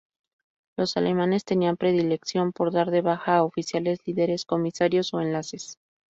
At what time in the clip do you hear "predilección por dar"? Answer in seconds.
1.77-2.89